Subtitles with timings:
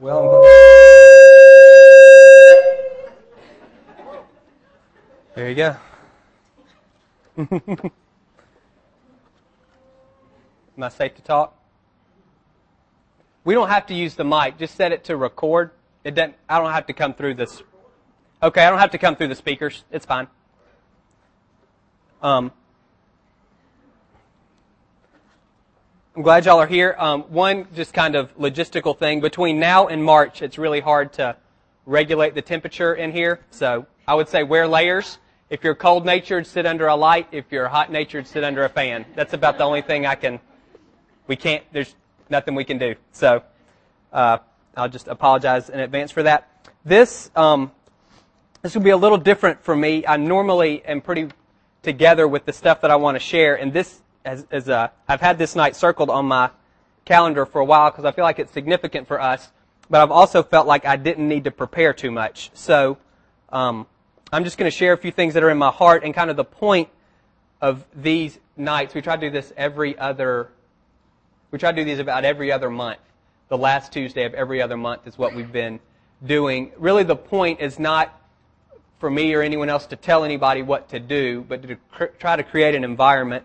[0.00, 0.40] Well,
[5.34, 5.76] there you go.
[7.36, 7.92] Am
[10.78, 11.54] I safe to talk?
[13.44, 14.56] We don't have to use the mic.
[14.56, 15.70] Just set it to record.
[16.02, 17.62] It doesn't, I don't have to come through this.
[18.42, 19.84] Okay, I don't have to come through the speakers.
[19.90, 20.28] It's fine.
[22.22, 22.52] Um,
[26.16, 26.96] I'm glad y'all are here.
[26.98, 29.20] Um, one just kind of logistical thing.
[29.20, 31.36] Between now and March, it's really hard to
[31.86, 33.38] regulate the temperature in here.
[33.52, 35.18] So I would say wear layers.
[35.50, 37.28] If you're cold natured, sit under a light.
[37.30, 39.06] If you're hot natured, sit under a fan.
[39.14, 40.40] That's about the only thing I can.
[41.28, 41.62] We can't.
[41.70, 41.94] There's
[42.28, 42.96] nothing we can do.
[43.12, 43.44] So
[44.12, 44.38] uh,
[44.76, 46.68] I'll just apologize in advance for that.
[46.84, 47.70] This um,
[48.62, 50.04] this will be a little different for me.
[50.04, 51.28] I normally am pretty
[51.82, 55.20] together with the stuff that I want to share, and this as, as uh, I've
[55.20, 56.50] had this night circled on my
[57.04, 59.50] calendar for a while because I feel like it's significant for us.
[59.88, 62.50] But I've also felt like I didn't need to prepare too much.
[62.54, 62.98] So
[63.50, 63.86] um,
[64.32, 66.30] I'm just going to share a few things that are in my heart and kind
[66.30, 66.88] of the point
[67.60, 68.94] of these nights.
[68.94, 70.48] We try to do this every other.
[71.50, 73.00] We try to do these about every other month.
[73.48, 75.80] The last Tuesday of every other month is what we've been
[76.24, 76.70] doing.
[76.76, 78.16] Really, the point is not
[79.00, 82.36] for me or anyone else to tell anybody what to do, but to cr- try
[82.36, 83.44] to create an environment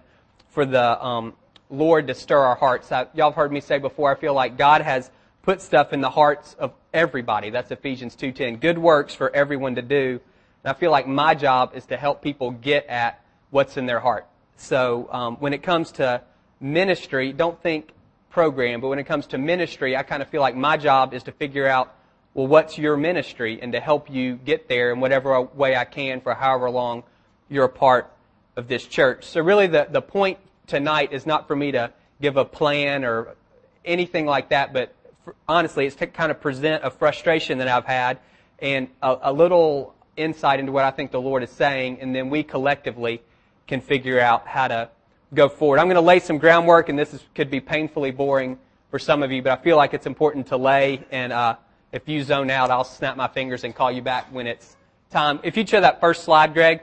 [0.56, 1.34] for the um,
[1.70, 2.90] Lord to stir our hearts.
[2.90, 5.12] I, y'all have heard me say before, I feel like God has
[5.44, 7.50] put stuff in the hearts of everybody.
[7.50, 8.62] That's Ephesians 2.10.
[8.62, 10.22] Good works for everyone to do.
[10.64, 14.00] And I feel like my job is to help people get at what's in their
[14.00, 14.28] heart.
[14.56, 16.22] So um, when it comes to
[16.62, 17.92] ministry, don't think
[18.30, 21.24] program, but when it comes to ministry, I kind of feel like my job is
[21.24, 21.94] to figure out,
[22.34, 26.22] well, what's your ministry and to help you get there in whatever way I can
[26.22, 27.04] for however long
[27.50, 28.15] you're a part
[28.56, 29.26] of this church.
[29.26, 33.36] So really the, the point tonight is not for me to give a plan or
[33.84, 37.86] anything like that, but for, honestly, it's to kind of present a frustration that I've
[37.86, 38.20] had
[38.60, 42.30] and a, a little insight into what I think the Lord is saying, and then
[42.30, 43.22] we collectively
[43.68, 44.90] can figure out how to
[45.34, 45.80] go forward.
[45.80, 48.58] I'm going to lay some groundwork, and this is, could be painfully boring
[48.92, 51.04] for some of you, but I feel like it's important to lay.
[51.12, 51.58] And uh,
[51.92, 54.78] if you zone out, I'll snap my fingers and call you back when it's
[55.10, 55.40] time.
[55.44, 56.82] If you show that first slide, Greg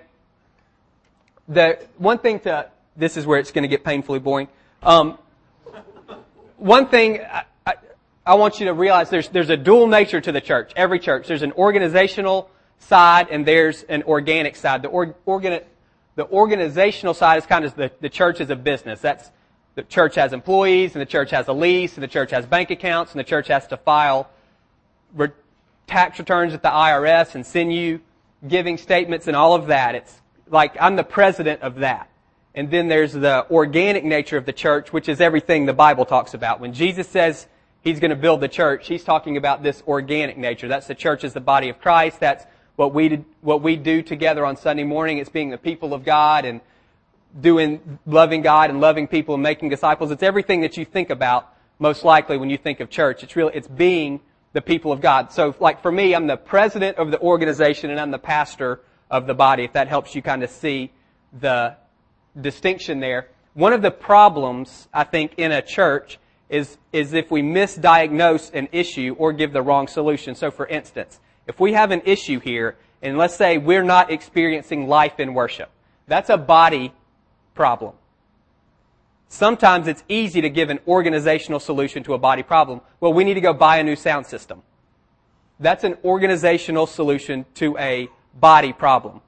[1.48, 4.48] the one thing to this is where it's going to get painfully boring.
[4.82, 5.18] Um,
[6.56, 7.74] one thing I, I,
[8.26, 10.72] I, want you to realize there's there's a dual nature to the church.
[10.76, 14.82] Every church there's an organizational side and there's an organic side.
[14.82, 15.14] The or,
[16.14, 19.00] the organizational side is kind of the, the church is a business.
[19.00, 19.30] That's
[19.74, 22.70] the church has employees and the church has a lease and the church has bank
[22.70, 24.28] accounts and the church has to file
[25.14, 25.30] re-
[25.86, 28.00] tax returns at the IRS and send you
[28.46, 29.94] giving statements and all of that.
[29.94, 30.21] It's
[30.52, 32.08] like I'm the president of that.
[32.54, 36.34] And then there's the organic nature of the church, which is everything the Bible talks
[36.34, 36.60] about.
[36.60, 37.46] When Jesus says
[37.80, 40.68] he's going to build the church, he's talking about this organic nature.
[40.68, 42.20] That's the church as the body of Christ.
[42.20, 42.44] That's
[42.76, 45.18] what we did, what we do together on Sunday morning.
[45.18, 46.60] It's being the people of God and
[47.40, 50.10] doing loving God and loving people and making disciples.
[50.10, 53.22] It's everything that you think about most likely when you think of church.
[53.22, 54.20] It's really it's being
[54.52, 55.32] the people of God.
[55.32, 58.80] So like for me, I'm the president of the organization and I'm the pastor
[59.12, 60.90] of the body, if that helps you kind of see
[61.38, 61.76] the
[62.40, 63.28] distinction there.
[63.54, 66.18] One of the problems, I think, in a church
[66.48, 70.34] is, is if we misdiagnose an issue or give the wrong solution.
[70.34, 74.88] So for instance, if we have an issue here, and let's say we're not experiencing
[74.88, 75.70] life in worship,
[76.08, 76.94] that's a body
[77.54, 77.94] problem.
[79.28, 82.80] Sometimes it's easy to give an organizational solution to a body problem.
[83.00, 84.62] Well, we need to go buy a new sound system.
[85.58, 89.20] That's an organizational solution to a body problem.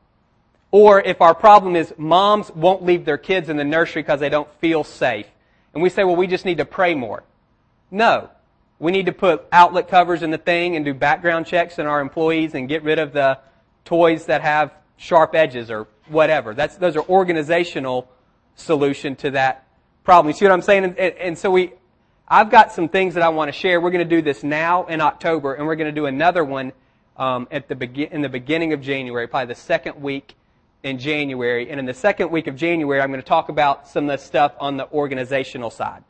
[0.71, 4.29] Or if our problem is moms won't leave their kids in the nursery because they
[4.29, 5.27] don't feel safe.
[5.73, 7.23] And we say, well, we just need to pray more.
[7.91, 8.31] No.
[8.81, 12.01] We need to put outlet covers in the thing and do background checks on our
[12.01, 13.39] employees and get rid of the
[13.85, 16.55] toys that have sharp edges or whatever.
[16.55, 18.09] That's, those are organizational
[18.57, 19.67] solution to that
[20.03, 20.31] problem.
[20.31, 20.85] You see what I'm saying?
[20.85, 21.73] And, and, and so we,
[22.27, 23.81] I've got some things that I want to share.
[23.81, 26.73] We're going to do this now in October and we're going to do another one
[27.17, 30.35] um, at the begin in the beginning of January, probably the second week
[30.83, 31.71] in January.
[31.71, 34.25] And in the second week of January, I'm going to talk about some of the
[34.25, 36.05] stuff on the organizational side.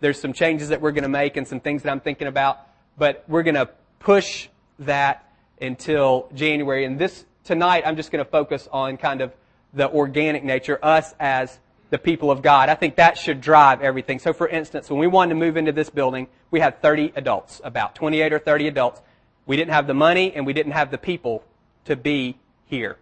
[0.00, 2.60] There's some changes that we're going to make and some things that I'm thinking about,
[2.96, 4.48] but we're going to push
[4.80, 6.84] that until January.
[6.84, 9.32] And this tonight, I'm just going to focus on kind of
[9.72, 11.58] the organic nature, us as
[11.90, 12.68] the people of God.
[12.68, 14.18] I think that should drive everything.
[14.18, 17.60] So for instance, when we wanted to move into this building, we had 30 adults,
[17.64, 19.00] about 28 or 30 adults.
[19.48, 21.42] We didn't have the money and we didn't have the people
[21.86, 22.36] to be
[22.66, 22.98] here.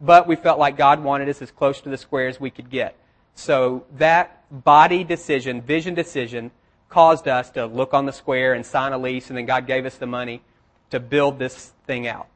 [0.00, 2.70] But we felt like God wanted us as close to the square as we could
[2.70, 2.96] get.
[3.34, 6.50] So that body decision, vision decision,
[6.88, 9.86] caused us to look on the square and sign a lease, and then God gave
[9.86, 10.42] us the money
[10.88, 12.26] to build this thing out.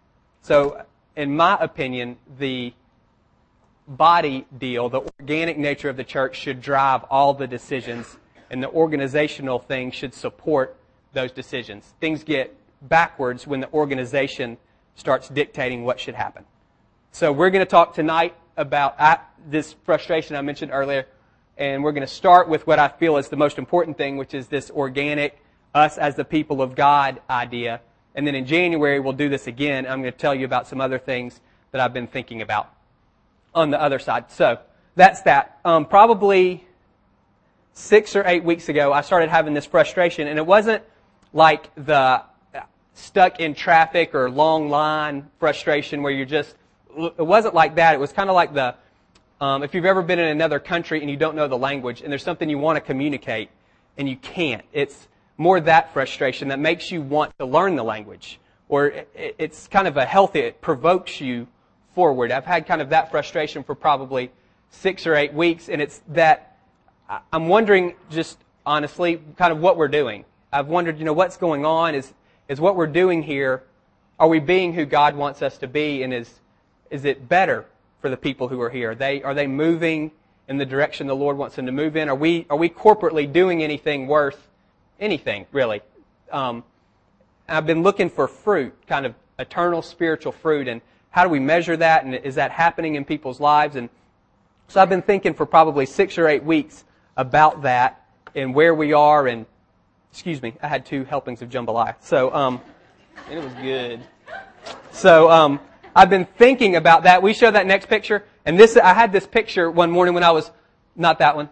[0.43, 0.85] So,
[1.17, 2.73] in my opinion, the
[3.89, 8.19] body deal, the organic nature of the church should drive all the decisions,
[8.51, 10.77] and the organizational thing should support
[11.13, 11.95] those decisions.
[11.99, 12.55] Things get
[12.89, 14.57] backwards when the organization
[14.95, 16.45] starts dictating what should happen.
[17.13, 18.97] So we're going to talk tonight about
[19.49, 21.07] this frustration I mentioned earlier,
[21.57, 24.35] and we're going to start with what I feel is the most important thing, which
[24.35, 25.39] is this organic,
[25.75, 27.81] us as the people of God idea.
[28.15, 29.87] And then in January, we'll do this again.
[29.87, 31.41] I'm going to tell you about some other things
[31.73, 32.73] that I've been thinking about
[33.55, 34.31] on the other side.
[34.31, 34.59] So
[34.95, 35.59] that's that.
[35.65, 36.65] Um, probably
[37.73, 40.83] six or eight weeks ago, I started having this frustration, and it wasn't
[41.33, 42.23] like the
[42.95, 46.55] stuck in traffic or long line frustration where you're just,
[46.97, 47.95] it wasn't like that.
[47.95, 48.75] It was kind of like the,
[49.41, 52.11] um, if you've ever been in another country and you don't know the language and
[52.11, 53.51] there's something you want to communicate
[53.99, 54.65] and you can't.
[54.73, 58.39] It's more that frustration that makes you want to learn the language.
[58.69, 61.49] Or it's kind of a healthy, it provokes you
[61.95, 62.31] forward.
[62.31, 64.31] I've had kind of that frustration for probably
[64.71, 66.57] six or eight weeks and it's that
[67.33, 70.25] I'm wondering just honestly kind of what we're doing.
[70.53, 71.97] I've wondered, you know, what's going on?
[71.97, 72.13] Is,
[72.49, 73.63] is what we're doing here,
[74.19, 76.03] are we being who God wants us to be?
[76.03, 76.31] And is,
[76.91, 77.65] is it better
[78.01, 78.93] for the people who are here?
[78.93, 80.13] Are they, are they moving
[80.49, 82.09] in the direction the Lord wants them to move in?
[82.09, 84.49] Are we, are we corporately doing anything worth
[85.01, 85.81] anything, really?
[86.31, 86.65] Um,
[87.49, 90.81] I've been looking for fruit, kind of eternal spiritual fruit, and
[91.11, 92.05] how do we measure that?
[92.05, 93.77] And is that happening in people's lives?
[93.77, 93.89] And
[94.69, 96.85] so I've been thinking for probably six or eight weeks
[97.17, 98.05] about that
[98.35, 99.47] and where we are and
[100.15, 101.97] excuse me, I had two helpings of jambalaya.
[101.99, 102.61] So, um,
[103.29, 104.01] and it was good.
[104.93, 105.59] So, um,
[105.97, 107.21] I've been thinking about that.
[107.21, 110.31] We show that next picture, and this I had this picture one morning when I
[110.31, 110.53] was
[110.95, 111.49] not that one,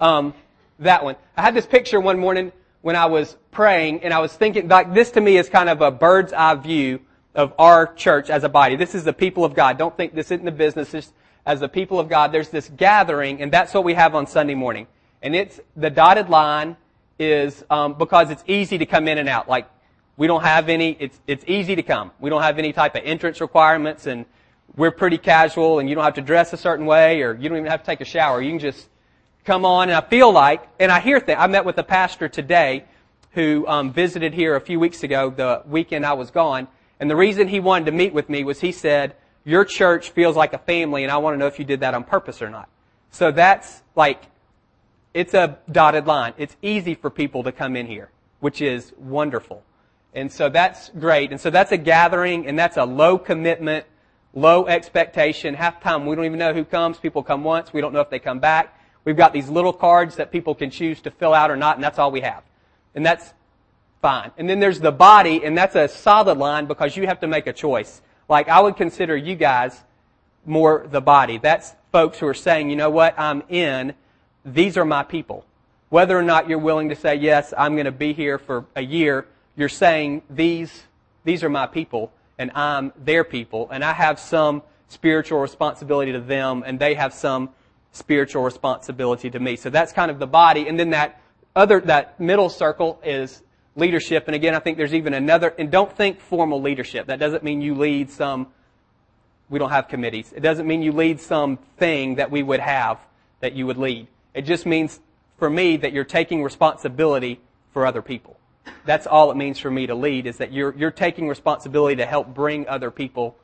[0.00, 0.32] um,
[0.78, 1.16] that one.
[1.36, 4.94] I had this picture one morning when I was praying, and I was thinking like
[4.94, 7.00] this to me is kind of a bird's eye view
[7.34, 8.76] of our church as a body.
[8.76, 9.76] This is the people of God.
[9.76, 11.12] Don't think this isn't the business.
[11.44, 14.54] As the people of God, there's this gathering, and that's what we have on Sunday
[14.54, 14.86] morning.
[15.20, 16.78] And it's the dotted line
[17.18, 19.48] is um, because it's easy to come in and out.
[19.48, 19.68] Like
[20.16, 20.96] we don't have any.
[20.98, 22.10] It's it's easy to come.
[22.20, 24.24] We don't have any type of entrance requirements, and
[24.76, 25.78] we're pretty casual.
[25.78, 27.86] And you don't have to dress a certain way, or you don't even have to
[27.86, 28.40] take a shower.
[28.40, 28.88] You can just
[29.44, 29.88] come on.
[29.88, 31.38] And I feel like, and I hear that.
[31.38, 32.84] I met with a pastor today
[33.32, 36.68] who um, visited here a few weeks ago, the weekend I was gone.
[36.98, 40.36] And the reason he wanted to meet with me was he said, "Your church feels
[40.36, 42.48] like a family, and I want to know if you did that on purpose or
[42.48, 42.70] not."
[43.10, 44.22] So that's like
[45.16, 46.34] it's a dotted line.
[46.36, 48.10] It's easy for people to come in here,
[48.40, 49.62] which is wonderful.
[50.12, 51.30] And so that's great.
[51.30, 53.86] And so that's a gathering and that's a low commitment,
[54.34, 55.54] low expectation.
[55.54, 56.98] Half time we don't even know who comes.
[56.98, 57.72] People come once.
[57.72, 58.78] We don't know if they come back.
[59.06, 61.84] We've got these little cards that people can choose to fill out or not, and
[61.84, 62.42] that's all we have.
[62.94, 63.32] And that's
[64.02, 64.32] fine.
[64.36, 67.46] And then there's the body, and that's a solid line because you have to make
[67.46, 68.02] a choice.
[68.28, 69.82] Like I would consider you guys
[70.44, 71.38] more the body.
[71.38, 73.94] That's folks who are saying, you know what, I'm in
[74.46, 75.44] these are my people.
[75.88, 78.82] Whether or not you're willing to say, yes, I'm going to be here for a
[78.82, 79.26] year,
[79.56, 80.84] you're saying, these,
[81.24, 86.20] these are my people, and I'm their people, and I have some spiritual responsibility to
[86.20, 87.50] them, and they have some
[87.92, 89.56] spiritual responsibility to me.
[89.56, 90.68] So that's kind of the body.
[90.68, 91.20] And then that
[91.54, 93.42] other, that middle circle is
[93.74, 94.24] leadership.
[94.26, 97.06] And again, I think there's even another, and don't think formal leadership.
[97.06, 98.48] That doesn't mean you lead some,
[99.48, 100.32] we don't have committees.
[100.34, 102.98] It doesn't mean you lead some thing that we would have
[103.40, 104.08] that you would lead.
[104.36, 105.00] It just means
[105.38, 107.40] for me that you're taking responsibility
[107.72, 108.38] for other people.
[108.84, 112.06] That's all it means for me to lead is that you're, you're taking responsibility to
[112.06, 113.34] help bring other people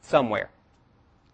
[0.00, 0.48] somewhere.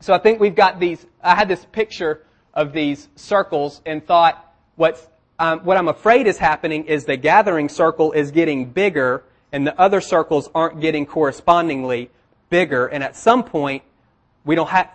[0.00, 2.22] So I think we've got these, I had this picture
[2.54, 5.06] of these circles and thought what's,
[5.38, 9.78] um, what I'm afraid is happening is the gathering circle is getting bigger and the
[9.78, 12.10] other circles aren't getting correspondingly
[12.48, 12.86] bigger.
[12.86, 13.82] And at some point,
[14.46, 14.88] we don't have,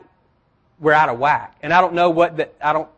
[0.79, 1.57] we're out of whack.
[1.61, 2.89] And I don't know what that, I don't,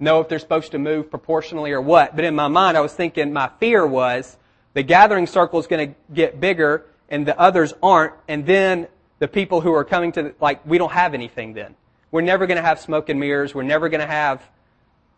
[0.00, 2.14] know if they're supposed to move proportionally or what.
[2.14, 4.36] But in my mind, I was thinking my fear was
[4.74, 8.14] the gathering circle is going to get bigger and the others aren't.
[8.28, 8.86] And then
[9.18, 11.74] the people who are coming to, the, like, we don't have anything then.
[12.10, 13.54] We're never going to have smoke and mirrors.
[13.54, 14.42] We're never going to have,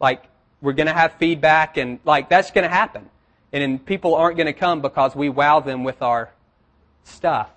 [0.01, 0.25] like,
[0.61, 3.09] we're going to have feedback and, like, that's going to happen.
[3.53, 6.31] And then people aren't going to come because we wow them with our
[7.05, 7.51] stuff.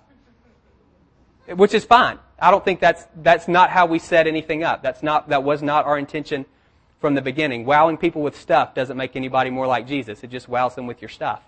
[1.46, 2.18] Which is fine.
[2.38, 4.82] I don't think that's, that's not how we set anything up.
[4.82, 6.46] That's not, that was not our intention
[7.04, 7.66] from the beginning.
[7.66, 10.24] Wowing people with stuff doesn't make anybody more like Jesus.
[10.24, 11.42] It just wows them with your stuff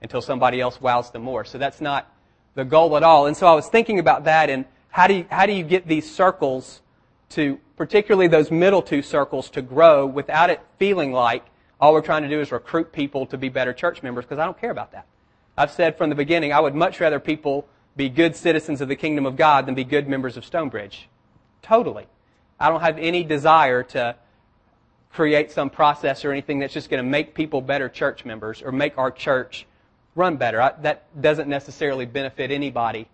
[0.00, 1.44] until somebody else wows them more.
[1.44, 2.14] So that's not
[2.54, 3.26] the goal at all.
[3.26, 5.88] And so I was thinking about that and how do you, how do you get
[5.88, 6.80] these circles
[7.30, 11.44] to, particularly those middle two circles, to grow without it feeling like
[11.80, 14.44] all we're trying to do is recruit people to be better church members because I
[14.44, 15.06] don't care about that.
[15.58, 18.94] I've said from the beginning, I would much rather people be good citizens of the
[18.94, 21.08] kingdom of God than be good members of Stonebridge.
[21.62, 22.06] Totally.
[22.60, 24.14] I don't have any desire to
[25.12, 28.72] create some process or anything that's just going to make people better church members or
[28.72, 29.66] make our church
[30.14, 30.60] run better.
[30.60, 33.08] I, that doesn't necessarily benefit anybody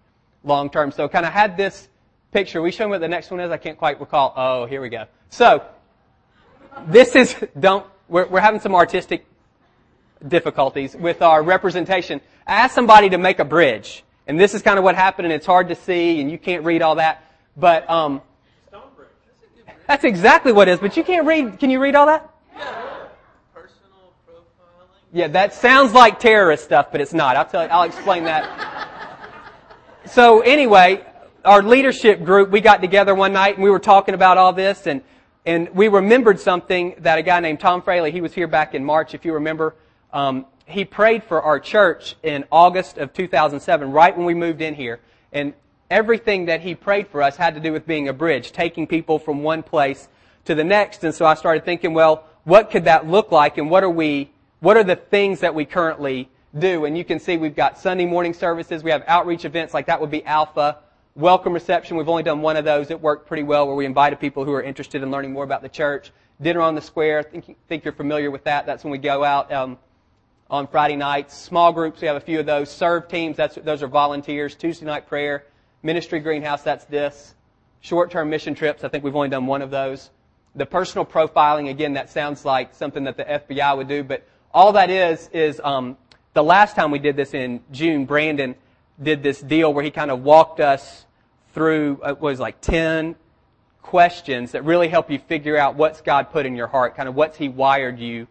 [0.44, 0.92] long term.
[0.92, 1.88] So kind of had this
[2.32, 2.60] picture.
[2.60, 3.50] We show me what the next one is.
[3.50, 4.32] I can't quite recall.
[4.36, 5.06] Oh, here we go.
[5.30, 5.64] So
[6.86, 7.86] this is don't.
[8.08, 9.26] We're, we're having some artistic
[10.26, 12.20] difficulties with our representation.
[12.46, 15.32] I asked somebody to make a bridge, and this is kind of what happened, and
[15.32, 17.24] it's hard to see, and you can't read all that.
[17.56, 18.22] But um,
[19.86, 20.78] that's exactly what it is.
[20.80, 21.58] But you can't read.
[21.58, 22.30] Can you read all that?
[23.54, 24.98] Personal profiling.
[25.12, 27.36] Yeah, that sounds like terrorist stuff, but it's not.
[27.36, 27.68] I'll tell you.
[27.70, 28.88] I'll explain that.
[30.06, 31.04] so anyway,
[31.44, 34.86] our leadership group, we got together one night and we were talking about all this,
[34.86, 35.02] and
[35.46, 38.84] and we remembered something that a guy named Tom Fraley, he was here back in
[38.84, 39.76] March, if you remember.
[40.12, 44.74] Um, he prayed for our church in August of 2007, right when we moved in
[44.74, 44.98] here.
[45.32, 45.54] And
[45.90, 49.18] everything that he prayed for us had to do with being a bridge, taking people
[49.18, 50.08] from one place
[50.44, 51.04] to the next.
[51.04, 54.30] And so I started thinking, well, what could that look like and what are we,
[54.60, 56.28] what are the things that we currently
[56.58, 56.84] do?
[56.84, 60.00] And you can see we've got Sunday morning services, we have outreach events like that
[60.00, 60.78] would be Alpha.
[61.14, 62.90] Welcome reception, we've only done one of those.
[62.90, 65.62] It worked pretty well where we invited people who are interested in learning more about
[65.62, 66.12] the church.
[66.40, 68.66] Dinner on the square, I think, think you're familiar with that.
[68.66, 69.78] That's when we go out um,
[70.50, 71.34] on Friday nights.
[71.34, 72.70] Small groups, we have a few of those.
[72.70, 74.54] Serve teams, that's, those are volunteers.
[74.54, 75.44] Tuesday night prayer
[75.86, 77.34] Ministry Greenhouse, that's this.
[77.80, 80.10] Short-term mission trips, I think we've only done one of those.
[80.56, 84.72] The personal profiling, again, that sounds like something that the FBI would do, but all
[84.72, 85.96] that is, is um,
[86.32, 88.56] the last time we did this in June, Brandon
[89.00, 91.06] did this deal where he kind of walked us
[91.54, 93.14] through, uh, was like 10
[93.82, 97.14] questions that really help you figure out what's God put in your heart, kind of
[97.14, 98.26] what's He wired you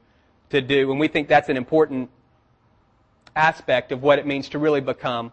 [0.50, 0.92] to do.
[0.92, 2.10] And we think that's an important
[3.34, 5.32] aspect of what it means to really become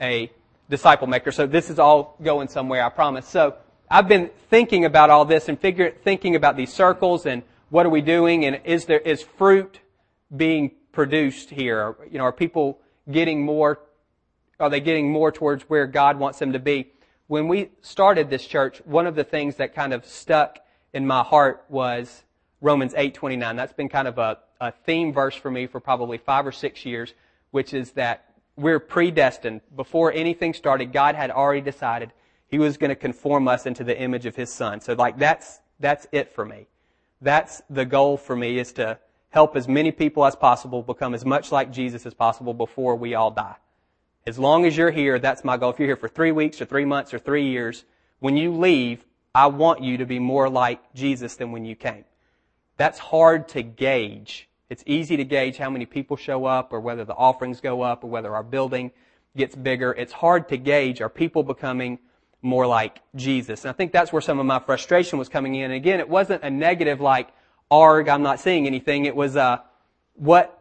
[0.00, 0.30] a
[0.68, 1.32] disciple maker.
[1.32, 3.26] So this is all going somewhere, I promise.
[3.26, 3.56] So
[3.90, 7.90] I've been thinking about all this and figure, thinking about these circles and what are
[7.90, 9.80] we doing and is there, is fruit
[10.34, 11.96] being produced here?
[12.10, 12.80] You know, are people
[13.10, 13.80] getting more,
[14.58, 16.92] are they getting more towards where God wants them to be?
[17.28, 20.58] When we started this church, one of the things that kind of stuck
[20.92, 22.22] in my heart was
[22.60, 23.56] Romans 8:29.
[23.56, 26.86] That's been kind of a, a theme verse for me for probably five or six
[26.86, 27.14] years,
[27.50, 29.60] which is that we're predestined.
[29.74, 32.12] Before anything started, God had already decided
[32.48, 34.80] He was going to conform us into the image of His Son.
[34.80, 36.66] So like that's, that's it for me.
[37.20, 38.98] That's the goal for me is to
[39.30, 43.14] help as many people as possible become as much like Jesus as possible before we
[43.14, 43.56] all die.
[44.26, 45.70] As long as you're here, that's my goal.
[45.70, 47.84] If you're here for three weeks or three months or three years,
[48.18, 52.04] when you leave, I want you to be more like Jesus than when you came.
[52.76, 57.04] That's hard to gauge it's easy to gauge how many people show up or whether
[57.04, 58.90] the offerings go up or whether our building
[59.36, 59.92] gets bigger.
[59.92, 61.98] It's hard to gauge are people becoming
[62.42, 63.64] more like Jesus.
[63.64, 65.64] And I think that's where some of my frustration was coming in.
[65.64, 67.28] And again, it wasn't a negative like,
[67.70, 69.04] arg, I'm not seeing anything.
[69.04, 69.58] It was, uh,
[70.14, 70.58] what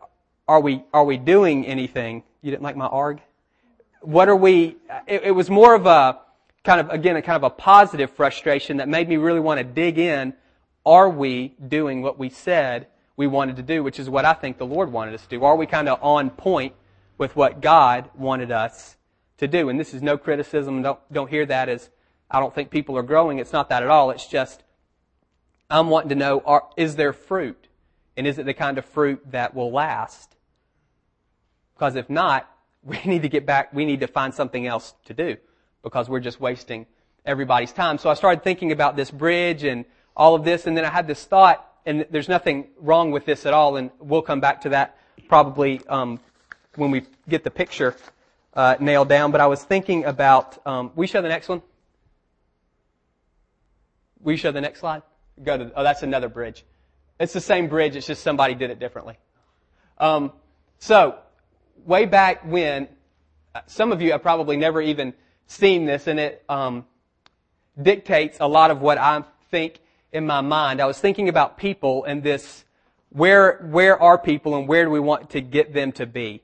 [0.47, 2.23] are we, are we doing anything?
[2.41, 3.21] You didn't like my arg?
[4.01, 6.19] What are we, it, it was more of a,
[6.63, 9.63] kind of, again, a kind of a positive frustration that made me really want to
[9.63, 10.33] dig in.
[10.85, 14.57] Are we doing what we said we wanted to do, which is what I think
[14.57, 15.43] the Lord wanted us to do.
[15.43, 16.73] Are we kind of on point
[17.17, 18.97] with what God wanted us
[19.37, 19.69] to do?
[19.69, 20.81] And this is no criticism.
[20.81, 21.89] Don't, don't hear that as
[22.29, 23.39] I don't think people are growing.
[23.39, 24.11] It's not that at all.
[24.11, 24.63] It's just
[25.69, 27.67] I'm wanting to know, are, is there fruit?
[28.17, 30.35] And is it the kind of fruit that will last?
[31.75, 32.49] Because if not,
[32.83, 35.37] we need to get back, we need to find something else to do
[35.83, 36.85] because we're just wasting
[37.25, 37.97] everybody's time.
[37.97, 41.07] So I started thinking about this bridge and all of this and then I had
[41.07, 44.69] this thought and there's nothing wrong with this at all, and we'll come back to
[44.69, 46.19] that probably um,
[46.75, 47.95] when we get the picture
[48.53, 49.31] uh, nailed down.
[49.31, 50.65] But I was thinking about.
[50.65, 51.61] Um, we show the next one.
[54.21, 55.03] We show the next slide.
[55.43, 55.71] Go to.
[55.75, 56.65] Oh, that's another bridge.
[57.19, 57.95] It's the same bridge.
[57.95, 59.17] It's just somebody did it differently.
[59.97, 60.33] Um,
[60.79, 61.19] so,
[61.85, 62.87] way back when,
[63.53, 65.13] uh, some of you have probably never even
[65.47, 66.85] seen this, and it um,
[67.81, 69.79] dictates a lot of what I think
[70.15, 70.81] in my mind.
[70.81, 72.63] I was thinking about people and this,
[73.09, 76.41] where, where are people and where do we want to get them to be?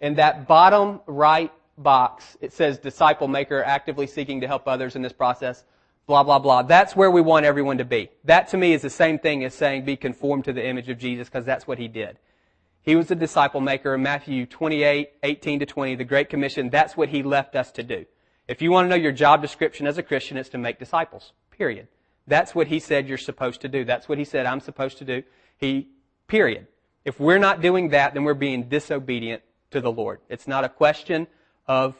[0.00, 5.02] In that bottom right box, it says disciple maker actively seeking to help others in
[5.02, 5.62] this process.
[6.06, 6.62] Blah, blah, blah.
[6.62, 8.10] That's where we want everyone to be.
[8.24, 10.98] That to me is the same thing as saying be conformed to the image of
[10.98, 12.18] Jesus because that's what he did.
[12.82, 16.70] He was a disciple maker in Matthew 28, 18 to 20, the Great Commission.
[16.70, 18.04] That's what he left us to do.
[18.48, 21.32] If you want to know your job description as a Christian, it's to make disciples.
[21.52, 21.86] Period.
[22.26, 23.84] That's what he said you're supposed to do.
[23.84, 25.22] That's what he said I'm supposed to do.
[25.56, 25.88] He,
[26.26, 26.66] period.
[27.04, 30.20] If we're not doing that, then we're being disobedient to the Lord.
[30.28, 31.26] It's not a question
[31.66, 31.96] of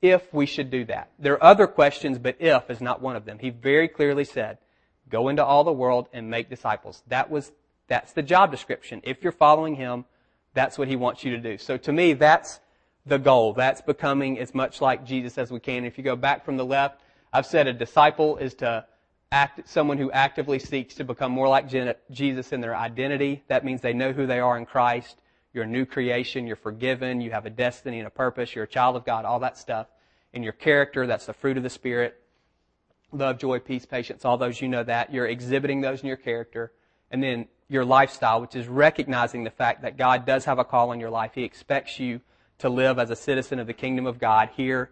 [0.00, 1.10] if we should do that.
[1.18, 3.38] There are other questions, but if is not one of them.
[3.38, 4.58] He very clearly said,
[5.08, 7.02] go into all the world and make disciples.
[7.06, 7.52] That was,
[7.86, 9.00] that's the job description.
[9.04, 10.04] If you're following him,
[10.54, 11.56] that's what he wants you to do.
[11.56, 12.60] So to me, that's
[13.06, 13.52] the goal.
[13.52, 15.84] That's becoming as much like Jesus as we can.
[15.84, 17.00] If you go back from the left,
[17.32, 18.84] I've said a disciple is to
[19.32, 21.68] act, someone who actively seeks to become more like
[22.10, 23.42] Jesus in their identity.
[23.48, 25.16] That means they know who they are in Christ.
[25.52, 26.46] You're a new creation.
[26.46, 27.20] You're forgiven.
[27.20, 28.54] You have a destiny and a purpose.
[28.54, 29.24] You're a child of God.
[29.24, 29.88] All that stuff.
[30.32, 32.20] In your character, that's the fruit of the Spirit.
[33.10, 35.12] Love, joy, peace, patience, all those, you know that.
[35.12, 36.72] You're exhibiting those in your character.
[37.10, 40.92] And then your lifestyle, which is recognizing the fact that God does have a call
[40.92, 41.32] in your life.
[41.34, 42.20] He expects you
[42.58, 44.90] to live as a citizen of the kingdom of God here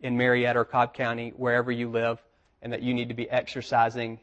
[0.00, 2.22] in Marietta or Cobb County, wherever you live,
[2.62, 4.18] and that you need to be exercising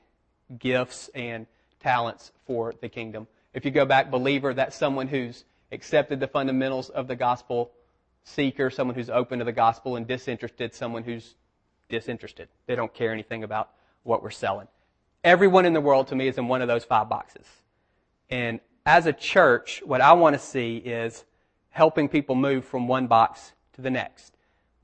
[0.59, 1.47] gifts and
[1.79, 3.27] talents for the kingdom.
[3.53, 7.71] If you go back, believer, that's someone who's accepted the fundamentals of the gospel,
[8.23, 11.35] seeker, someone who's open to the gospel, and disinterested, someone who's
[11.89, 12.49] disinterested.
[12.65, 13.69] They don't care anything about
[14.03, 14.67] what we're selling.
[15.23, 17.47] Everyone in the world to me is in one of those five boxes.
[18.29, 21.23] And as a church, what I want to see is
[21.69, 24.34] helping people move from one box to the next.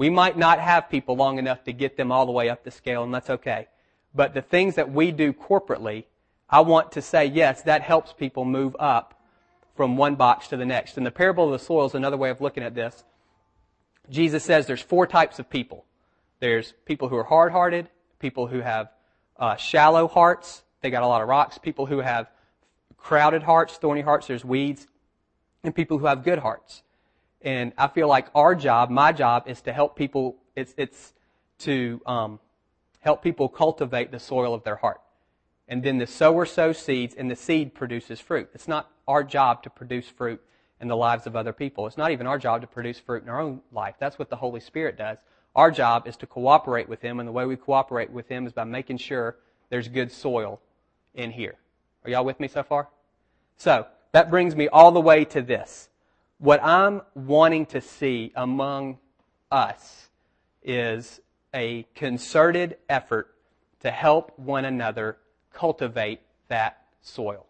[0.01, 2.72] We might not have people long enough to get them all the way up the
[2.72, 3.67] scale, and that's okay.
[4.15, 6.05] But the things that we do corporately,
[6.50, 9.22] I want to say, yes, that helps people move up
[9.75, 10.98] from one box to the next.
[10.98, 13.03] And the parable of the soil is another way of looking at this.
[14.10, 15.86] Jesus says there's four types of people.
[16.39, 18.89] There's people who are hard-hearted, people who have
[19.38, 22.27] uh, shallow hearts, they got a lot of rocks, people who have
[22.98, 24.88] crowded hearts, thorny hearts, there's weeds,
[25.63, 26.81] and people who have good hearts.
[27.43, 30.38] And I feel like our job, my job, is to help people.
[30.55, 31.13] It's it's
[31.60, 32.39] to um,
[32.99, 35.01] help people cultivate the soil of their heart.
[35.67, 38.49] And then the sower sows seeds, and the seed produces fruit.
[38.54, 40.41] It's not our job to produce fruit
[40.82, 41.88] in the lives of other people.
[41.88, 43.95] It's not even our job to produce fruit in our own life.
[43.99, 45.19] That's what the Holy Spirit does.
[45.56, 48.54] Our job is to cooperate with Him, and the way we cooperate with Him is
[48.54, 49.38] by making sure
[49.69, 50.60] there's good soil
[51.13, 51.56] in here.
[52.04, 52.89] Are y'all with me so far?
[53.58, 55.88] So, that brings me all the way to this.
[56.41, 58.97] What I'm wanting to see among
[59.51, 60.10] us
[60.63, 61.21] is
[61.54, 63.36] a concerted effort
[63.82, 65.17] to help one another
[65.54, 67.45] cultivate that soil.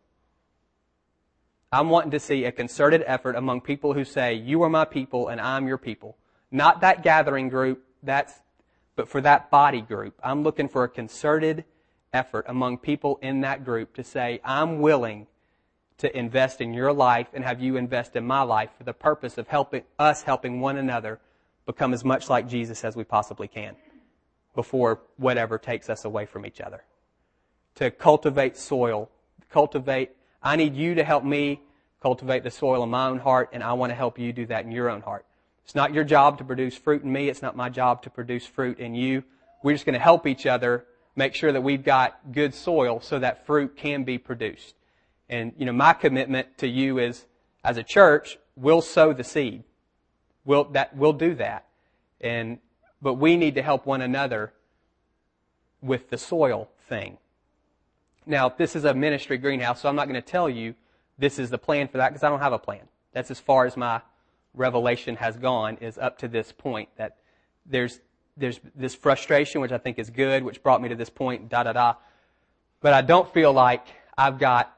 [1.71, 5.29] I'm wanting to see a concerted effort among people who say, you are my people
[5.29, 6.17] and I'm your people.
[6.51, 8.33] Not that gathering group, that's,
[8.97, 10.19] but for that body group.
[10.21, 11.63] I'm looking for a concerted
[12.11, 15.27] effort among people in that group to say, I'm willing
[16.01, 19.37] to invest in your life and have you invest in my life for the purpose
[19.37, 21.19] of helping us helping one another
[21.67, 23.75] become as much like Jesus as we possibly can
[24.55, 26.83] before whatever takes us away from each other.
[27.75, 29.11] To cultivate soil,
[29.51, 30.09] cultivate,
[30.41, 31.61] I need you to help me
[32.01, 34.65] cultivate the soil in my own heart and I want to help you do that
[34.65, 35.25] in your own heart.
[35.63, 37.29] It's not your job to produce fruit in me.
[37.29, 39.23] It's not my job to produce fruit in you.
[39.61, 43.19] We're just going to help each other make sure that we've got good soil so
[43.19, 44.73] that fruit can be produced.
[45.31, 47.25] And, you know, my commitment to you is,
[47.63, 49.63] as a church, we'll sow the seed.
[50.43, 51.65] We'll, that, we'll do that.
[52.19, 52.59] And,
[53.01, 54.51] but we need to help one another
[55.81, 57.17] with the soil thing.
[58.25, 60.75] Now, this is a ministry greenhouse, so I'm not going to tell you
[61.17, 62.81] this is the plan for that because I don't have a plan.
[63.13, 64.01] That's as far as my
[64.53, 67.17] revelation has gone is up to this point that
[67.65, 68.01] there's
[68.37, 71.63] there's this frustration which I think is good, which brought me to this point, da
[71.63, 71.93] da da.
[72.81, 73.85] But I don't feel like
[74.17, 74.75] I've got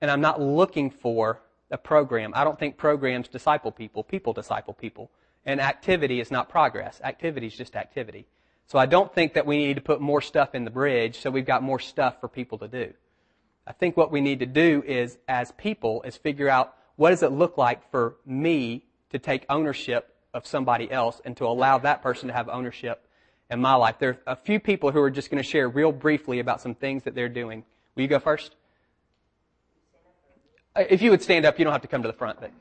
[0.00, 2.32] and I'm not looking for a program.
[2.34, 4.02] I don't think programs disciple people.
[4.02, 5.10] People disciple people.
[5.44, 7.00] And activity is not progress.
[7.02, 8.26] Activity is just activity.
[8.66, 11.30] So I don't think that we need to put more stuff in the bridge so
[11.30, 12.92] we've got more stuff for people to do.
[13.66, 17.22] I think what we need to do is, as people, is figure out what does
[17.22, 22.02] it look like for me to take ownership of somebody else and to allow that
[22.02, 23.06] person to have ownership
[23.50, 23.96] in my life.
[23.98, 26.74] There are a few people who are just going to share real briefly about some
[26.74, 27.64] things that they're doing.
[27.94, 28.54] Will you go first?
[30.76, 32.40] If you would stand up, you don't have to come to the front.
[32.40, 32.52] But.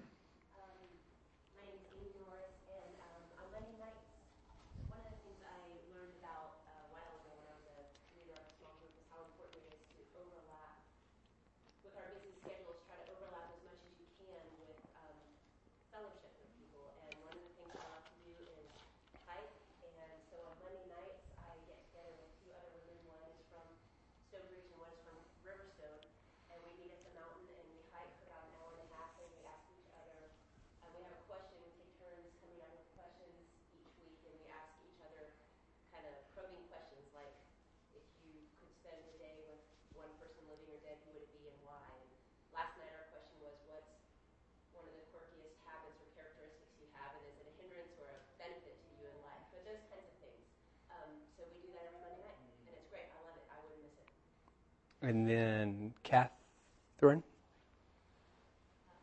[54.99, 57.23] And then Catherine.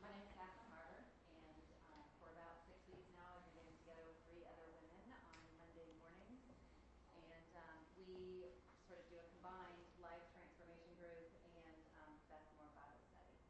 [0.05, 1.01] My name is Catherine Harder,
[1.33, 5.09] and um, for about six weeks now, I've been getting together with three other women
[5.09, 6.53] on Monday mornings.
[7.17, 8.45] And um, we
[8.85, 11.33] sort of do a combined life transformation group
[11.65, 13.41] and um, Beth Moore Bible study.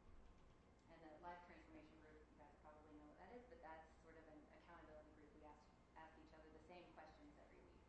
[0.87, 4.15] And the life transformation group, you guys probably know what that is, but that's sort
[4.15, 5.35] of an accountability group.
[5.35, 5.59] We ask,
[5.99, 7.83] ask each other the same questions every week.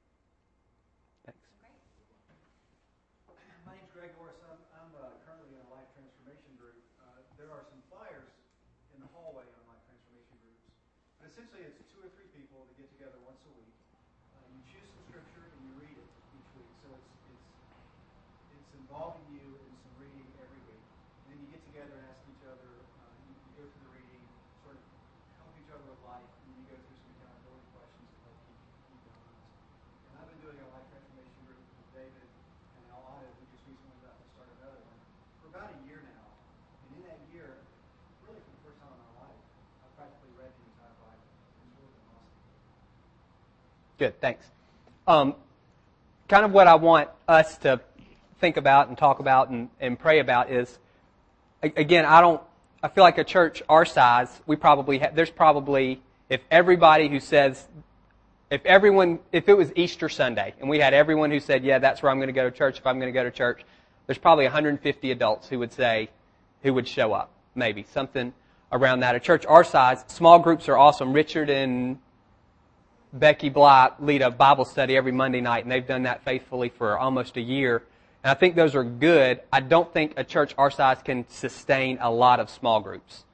[1.31, 1.47] Thanks.
[1.62, 1.79] Great.
[3.62, 4.39] My name's Greg Norris.
[4.47, 6.79] I'm, I'm uh, currently in a life transformation group.
[7.03, 8.31] Uh, there are some flyers
[8.95, 10.63] in the hallway on life transformation groups.
[11.19, 13.75] But essentially, it's two or three people that get together once a week.
[14.39, 16.71] Uh, you choose some scripture and you read it each week.
[16.87, 17.51] So it's it's
[18.55, 20.87] it's involving you in some reading every week.
[21.27, 22.71] And then you get together and ask each other.
[23.03, 24.23] Uh, you, you go through the reading,
[24.63, 24.87] sort of
[25.43, 28.39] help each other with life, and then you go through some accountability questions to help
[28.47, 28.63] keep
[28.95, 29.43] keep you honest.
[30.07, 32.31] And I've been doing a life transformation group with David
[32.79, 34.97] and Alana, we just recently about to start another one,
[35.43, 36.25] for about a year now.
[36.89, 37.67] And in that year,
[38.25, 39.41] really for the first time in my life,
[39.85, 41.27] I've practically read the entire Bible.
[41.27, 42.39] It's really been awesome.
[43.99, 44.45] Good, thanks.
[45.09, 45.35] Um,
[46.29, 47.81] kind of what I want us to
[48.39, 50.79] think about and talk about and, and pray about is,
[51.63, 52.41] again, I don't,
[52.81, 57.19] I feel like a church our size, we probably, ha- there's probably, if everybody who
[57.19, 57.67] says,
[58.51, 62.01] if everyone, if it was Easter Sunday and we had everyone who said, yeah, that's
[62.01, 63.65] where I'm going to go to church if I'm going to go to church,
[64.07, 66.09] there's probably 150 adults who would say,
[66.63, 68.33] who would show up, maybe, something
[68.71, 69.17] around that.
[69.17, 71.13] A church our size, small groups are awesome.
[71.13, 71.99] Richard and
[73.12, 76.99] Becky Bly lead a Bible study every Monday night, and they've done that faithfully for
[76.99, 77.83] almost a year.
[78.23, 79.40] And I think those are good.
[79.53, 83.25] I don't think a church our size can sustain a lot of small groups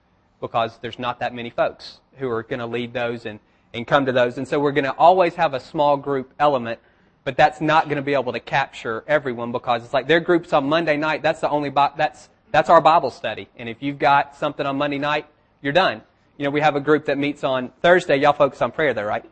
[0.40, 3.40] because there's not that many folks who are going to lead those and,
[3.72, 4.38] and come to those.
[4.38, 6.78] And so we're going to always have a small group element,
[7.24, 10.52] but that's not going to be able to capture everyone because it's like their groups
[10.52, 13.48] on Monday night, that's the only, that's, that's our Bible study.
[13.56, 15.26] And if you've got something on Monday night,
[15.62, 16.02] you're done.
[16.36, 18.18] You know, we have a group that meets on Thursday.
[18.18, 19.24] Y'all focus on prayer though, right?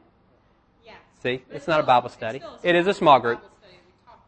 [1.22, 2.42] See, it's not a Bible study.
[2.64, 3.38] It is a small group.
[3.38, 3.74] Bible study.
[3.76, 4.24] We talk,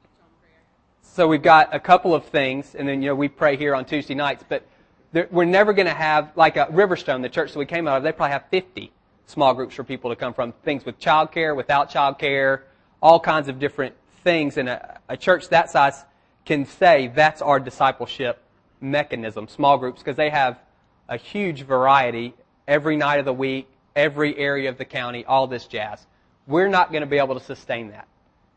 [0.00, 0.60] teach on prayer.
[1.02, 3.84] So we've got a couple of things, and then you know we pray here on
[3.84, 4.44] Tuesday nights.
[4.48, 4.64] But
[5.10, 7.96] there, we're never going to have like a Riverstone, the church that we came out
[7.96, 8.04] of.
[8.04, 8.92] They probably have 50
[9.26, 10.52] small groups for people to come from.
[10.62, 12.60] Things with childcare, without childcare,
[13.02, 14.56] all kinds of different things.
[14.56, 16.04] And a, a church that size
[16.44, 18.40] can say that's our discipleship
[18.80, 20.60] mechanism, small groups, because they have
[21.08, 22.34] a huge variety
[22.68, 26.06] every night of the week, every area of the county, all this jazz.
[26.46, 28.06] We're not going to be able to sustain that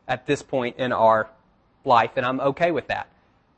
[0.07, 1.29] at this point in our
[1.85, 3.07] life, and I'm okay with that.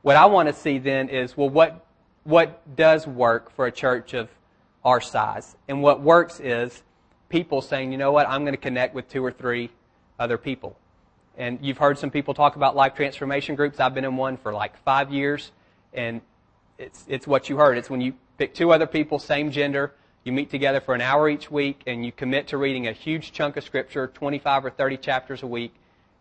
[0.02, 1.86] What I want to see then is, well, what,
[2.24, 4.30] what does work for a church of
[4.84, 5.56] our size?
[5.68, 6.84] And what works is
[7.30, 9.70] people saying, you know what, I'm going to connect with two or three
[10.18, 10.78] other people.
[11.38, 13.80] And you've heard some people talk about life transformation groups.
[13.80, 15.52] I've been in one for like five years,
[15.94, 16.22] and
[16.78, 17.78] it's, it's what you heard.
[17.78, 21.30] It's when you pick two other people, same gender, you meet together for an hour
[21.30, 24.98] each week, and you commit to reading a huge chunk of scripture, 25 or 30
[24.98, 25.74] chapters a week,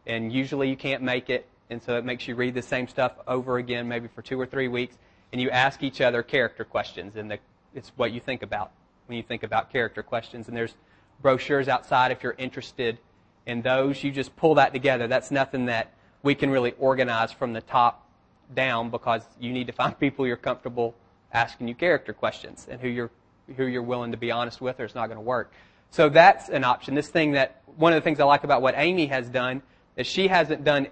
[0.07, 3.13] and usually you can't make it, and so it makes you read the same stuff
[3.27, 4.97] over again, maybe for two or three weeks,
[5.33, 7.39] and you ask each other character questions, and the,
[7.75, 8.73] it's what you think about
[9.07, 10.49] when you think about character questions.
[10.49, 10.75] And there's
[11.21, 12.99] brochures outside if you're interested
[13.45, 14.03] in those.
[14.03, 15.09] You just pull that together.
[15.09, 18.07] That's nothing that we can really organize from the top
[18.55, 20.95] down because you need to find people you're comfortable
[21.33, 23.11] asking you character questions and who you're
[23.57, 25.53] who you're willing to be honest with or it's not going to work.
[25.91, 26.95] So that's an option.
[26.95, 29.63] This thing that one of the things I like about what Amy has done
[29.97, 30.89] is she hasn't done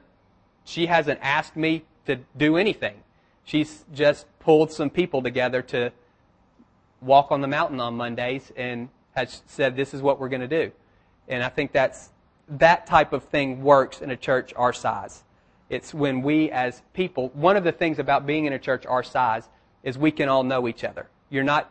[0.64, 2.96] she hasn't asked me to do anything.
[3.44, 5.92] She's just pulled some people together to
[7.00, 10.48] walk on the mountain on Mondays and has said this is what we're going to
[10.48, 10.70] do.
[11.26, 12.10] And I think that's
[12.48, 15.24] that type of thing works in a church our size.
[15.70, 19.02] It's when we as people, one of the things about being in a church our
[19.02, 19.48] size
[19.82, 21.08] is we can all know each other.
[21.30, 21.70] You're not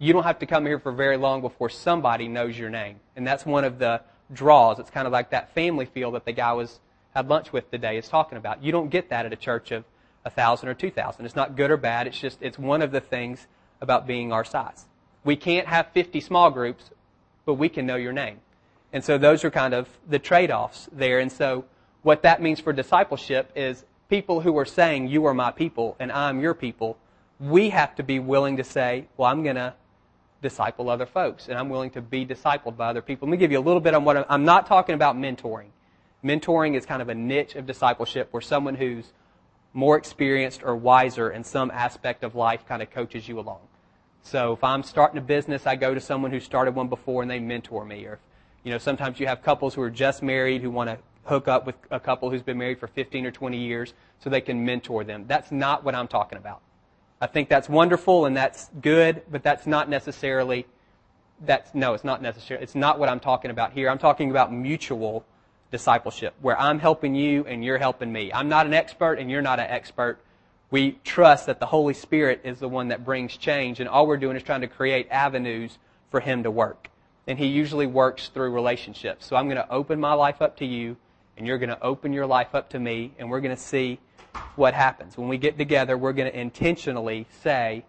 [0.00, 2.96] you don't have to come here for very long before somebody knows your name.
[3.16, 4.00] And that's one of the
[4.32, 4.78] draws.
[4.78, 6.80] It's kind of like that family feel that the guy was
[7.14, 8.62] had lunch with today is talking about.
[8.62, 9.84] You don't get that at a church of
[10.24, 11.26] a thousand or two thousand.
[11.26, 12.06] It's not good or bad.
[12.06, 13.46] It's just it's one of the things
[13.80, 14.86] about being our size.
[15.22, 16.90] We can't have 50 small groups,
[17.44, 18.38] but we can know your name.
[18.92, 21.18] And so those are kind of the trade-offs there.
[21.18, 21.66] And so
[22.02, 26.10] what that means for discipleship is people who are saying, you are my people and
[26.10, 26.96] I'm your people,
[27.38, 29.74] we have to be willing to say, well, I'm going to
[30.42, 33.28] disciple other folks and I'm willing to be discipled by other people.
[33.28, 35.68] Let me give you a little bit on what I'm, I'm not talking about mentoring.
[36.24, 39.12] Mentoring is kind of a niche of discipleship where someone who's
[39.72, 43.60] more experienced or wiser in some aspect of life kind of coaches you along.
[44.22, 47.30] So if I'm starting a business, I go to someone who started one before and
[47.30, 48.04] they mentor me.
[48.04, 48.18] Or,
[48.64, 51.66] you know, sometimes you have couples who are just married who want to hook up
[51.66, 55.04] with a couple who's been married for 15 or 20 years so they can mentor
[55.04, 55.24] them.
[55.26, 56.60] That's not what I'm talking about.
[57.20, 60.66] I think that's wonderful and that's good, but that's not necessarily
[61.42, 62.62] that's no, it's not necessary.
[62.62, 63.88] It's not what I'm talking about here.
[63.88, 65.24] I'm talking about mutual
[65.70, 68.32] discipleship, where I'm helping you and you're helping me.
[68.32, 70.18] I'm not an expert and you're not an expert.
[70.70, 74.16] We trust that the Holy Spirit is the one that brings change, and all we're
[74.16, 75.78] doing is trying to create avenues
[76.10, 76.90] for Him to work.
[77.26, 79.26] And He usually works through relationships.
[79.26, 80.96] So I'm going to open my life up to you,
[81.36, 83.98] and you're going to open your life up to me, and we're going to see
[84.56, 85.16] what happens.
[85.16, 87.84] When we get together, we're going to intentionally say,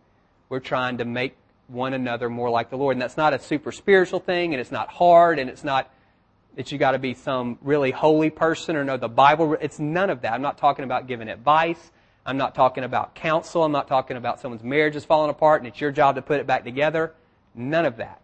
[0.49, 1.35] we're trying to make
[1.67, 2.95] one another more like the Lord.
[2.95, 5.89] And that's not a super spiritual thing, and it's not hard, and it's not
[6.55, 9.55] that you got to be some really holy person or know the Bible.
[9.61, 10.33] It's none of that.
[10.33, 11.91] I'm not talking about giving advice.
[12.25, 13.63] I'm not talking about counsel.
[13.63, 16.39] I'm not talking about someone's marriage is falling apart and it's your job to put
[16.39, 17.13] it back together.
[17.55, 18.21] None of that.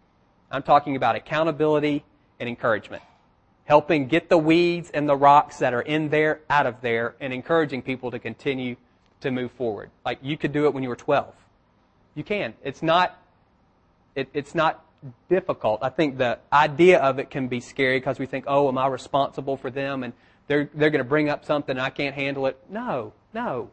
[0.50, 2.04] I'm talking about accountability
[2.38, 3.02] and encouragement.
[3.68, 7.34] Helping get the weeds and the rocks that are in there out of there and
[7.34, 8.76] encouraging people to continue
[9.20, 9.90] to move forward.
[10.06, 11.34] Like you could do it when you were 12.
[12.14, 12.54] You can.
[12.64, 13.22] It's not,
[14.14, 14.84] it, it's not
[15.28, 15.80] difficult.
[15.82, 18.86] I think the idea of it can be scary because we think, oh, am I
[18.86, 20.02] responsible for them?
[20.02, 20.14] And
[20.46, 22.58] they're, they're going to bring up something and I can't handle it.
[22.70, 23.70] No, no.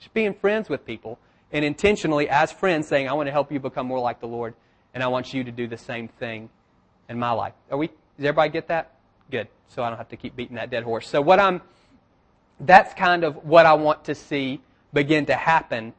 [0.00, 1.20] Just being friends with people
[1.52, 4.54] and intentionally, as friends, saying, I want to help you become more like the Lord
[4.92, 6.50] and I want you to do the same thing
[7.08, 7.52] in my life.
[7.70, 8.95] Are we, does everybody get that?
[9.30, 9.48] Good.
[9.68, 11.08] So I don't have to keep beating that dead horse.
[11.08, 11.60] So what I'm,
[12.60, 14.60] that's kind of what I want to see
[14.92, 15.92] begin to happen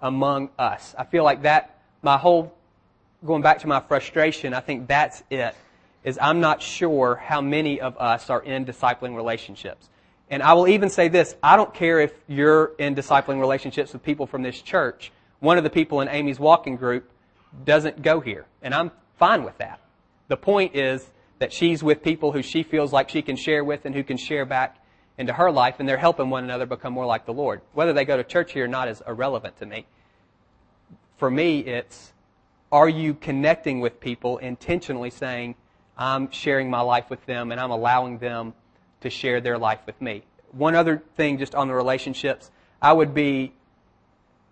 [0.00, 0.94] among us.
[0.96, 2.54] I feel like that, my whole
[3.24, 5.54] going back to my frustration, I think that's it.
[6.04, 9.90] Is I'm not sure how many of us are in discipling relationships.
[10.30, 14.02] And I will even say this, I don't care if you're in discipling relationships with
[14.02, 15.12] people from this church.
[15.40, 17.10] One of the people in Amy's walking group
[17.64, 18.46] doesn't go here.
[18.62, 19.80] And I'm fine with that.
[20.28, 23.84] The point is that she's with people who she feels like she can share with
[23.84, 24.76] and who can share back
[25.18, 27.62] into her life and they're helping one another become more like the Lord.
[27.72, 29.86] Whether they go to church here or not is irrelevant to me.
[31.18, 32.12] For me, it's
[32.70, 35.56] are you connecting with people intentionally saying,
[35.96, 38.54] I'm sharing my life with them and I'm allowing them
[39.00, 40.22] to share their life with me?
[40.52, 42.50] One other thing just on the relationships,
[42.80, 43.52] I would be,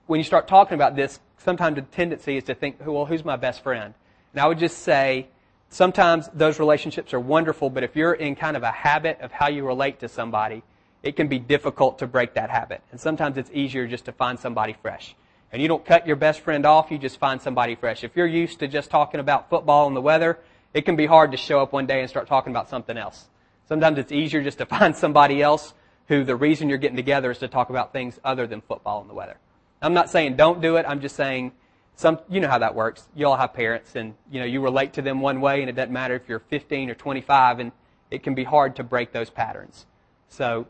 [0.07, 3.37] when you start talking about this, sometimes the tendency is to think, well, who's my
[3.37, 3.95] best friend?
[4.33, 5.29] And I would just say,
[5.69, 9.49] sometimes those relationships are wonderful, but if you're in kind of a habit of how
[9.49, 10.63] you relate to somebody,
[11.03, 12.83] it can be difficult to break that habit.
[12.91, 15.15] And sometimes it's easier just to find somebody fresh
[15.53, 18.05] and you don't cut your best friend off, you just find somebody fresh.
[18.05, 20.39] If you're used to just talking about football and the weather,
[20.75, 23.29] it can be hard to show up one day and start talking about something else.
[23.67, 25.75] Sometimes it's easier just to find somebody else
[26.09, 29.09] who the reason you're getting together is to talk about things other than football and
[29.09, 29.37] the weather.
[29.81, 30.85] I'm not saying don't do it.
[30.89, 31.53] I'm just saying
[31.99, 33.09] some, you know how that works.
[33.17, 35.73] You all have parents and, you know, you relate to them one way and it
[35.73, 37.73] doesn't matter if you're 15 or 25 and
[38.13, 39.85] it can be hard to break those patterns.
[40.29, 40.69] So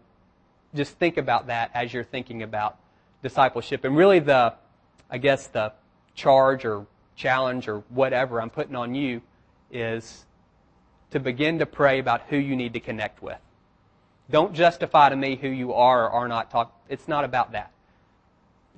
[0.75, 2.79] just think about that as you're thinking about
[3.23, 3.85] discipleship.
[3.85, 4.55] And really the,
[5.11, 5.75] I guess the
[6.15, 9.21] charge or challenge or whatever I'm putting on you
[9.71, 10.25] is
[11.11, 13.39] to begin to pray about who you need to connect with.
[14.31, 16.75] Don't justify to me who you are or are not talk.
[16.89, 17.71] It's not about that.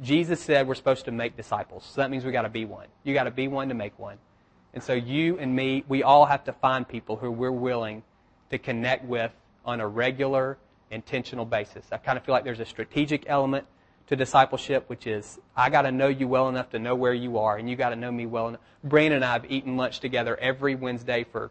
[0.02, 1.88] Jesus said we're supposed to make disciples.
[1.92, 2.86] So that means we got to be one.
[3.04, 4.18] You got to be one to make one.
[4.72, 8.02] And so you and me, we all have to find people who we're willing
[8.50, 9.32] to connect with
[9.64, 10.58] on a regular,
[10.90, 11.84] intentional basis.
[11.92, 13.66] I kind of feel like there's a strategic element
[14.06, 17.38] to discipleship, which is I got to know you well enough to know where you
[17.38, 18.60] are, and you got to know me well enough.
[18.82, 21.50] Brandon and I have eaten lunch together every Wednesday for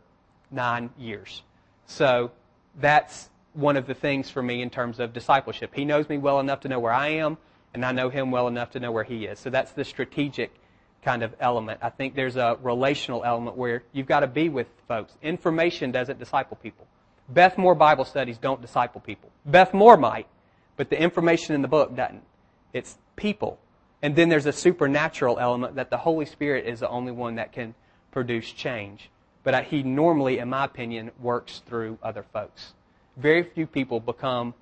[0.51, 1.43] nine years.
[1.85, 2.31] So
[2.79, 5.71] that's one of the things for me in terms of discipleship.
[5.73, 7.37] He knows me well enough to know where I am,
[7.73, 9.39] and I know him well enough to know where he is.
[9.39, 10.51] So that's the strategic
[11.03, 11.79] kind of element.
[11.81, 15.13] I think there's a relational element where you've got to be with folks.
[15.21, 16.87] Information doesn't disciple people.
[17.29, 19.29] Beth Moore Bible studies don't disciple people.
[19.45, 20.27] Beth Moore might,
[20.77, 22.23] but the information in the book doesn't.
[22.73, 23.59] It's people.
[24.01, 27.51] And then there's a supernatural element that the Holy Spirit is the only one that
[27.51, 27.75] can
[28.11, 29.09] produce change.
[29.43, 32.73] But he normally, in my opinion, works through other folks.
[33.17, 34.53] Very few people become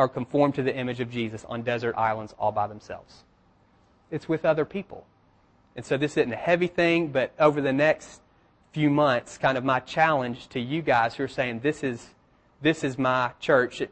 [0.00, 3.22] or conformed to the image of Jesus on desert islands all by themselves.
[4.10, 5.04] It's with other people.
[5.76, 8.22] And so this isn't a heavy thing, but over the next
[8.72, 12.14] few months, kind of my challenge to you guys who are saying, this is,
[12.62, 13.82] this is my church,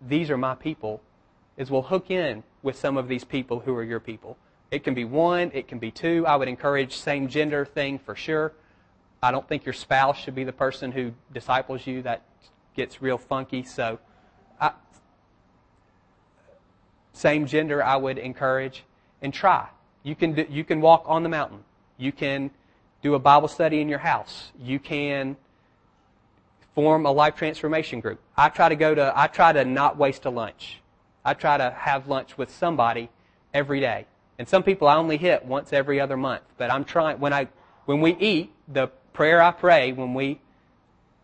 [0.00, 1.00] these are my people,
[1.56, 4.36] is we'll hook in with some of these people who are your people.
[4.70, 6.24] It can be one, it can be two.
[6.24, 8.52] I would encourage same gender thing for sure.
[9.20, 12.02] I don't think your spouse should be the person who disciples you.
[12.02, 12.22] That
[12.76, 13.64] gets real funky.
[13.64, 13.98] So,
[14.60, 14.72] I,
[17.12, 18.84] same gender, I would encourage
[19.22, 19.68] and try.
[20.02, 21.64] You can do, you can walk on the mountain.
[21.96, 22.50] You can
[23.02, 24.52] do a Bible study in your house.
[24.60, 25.36] You can
[26.74, 28.20] form a life transformation group.
[28.36, 30.80] I try to go to, I try to not waste a lunch.
[31.24, 33.10] I try to have lunch with somebody
[33.52, 34.06] every day.
[34.38, 36.42] And some people I only hit once every other month.
[36.56, 37.48] But I'm trying, when I,
[37.86, 40.40] when we eat, the prayer I pray when we,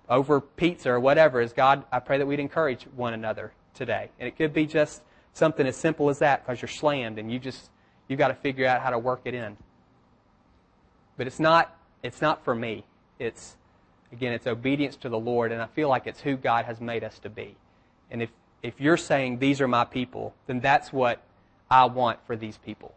[0.09, 4.11] over pizza or whatever, is God, I pray that we'd encourage one another today.
[4.19, 5.03] And it could be just
[5.35, 7.71] something as simple as that because you're slammed and you just,
[8.09, 9.57] you've got to figure out how to work it in.
[11.17, 12.85] But it's not, it's not for me.
[13.19, 13.57] It's,
[14.13, 17.05] again, it's obedience to the Lord, and I feel like it's who God has made
[17.05, 17.57] us to be.
[18.11, 18.31] And if,
[18.63, 21.23] if you're saying, these are my people, then that's what
[21.71, 22.95] I want for these people.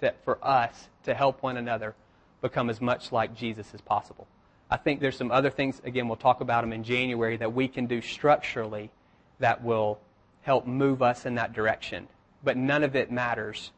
[0.00, 1.94] That for us to help one another
[2.40, 4.26] become as much like Jesus as possible.
[4.70, 7.66] I think there's some other things, again, we'll talk about them in January, that we
[7.68, 8.90] can do structurally
[9.40, 9.98] that will
[10.42, 12.08] help move us in that direction.
[12.42, 13.72] But none of it matters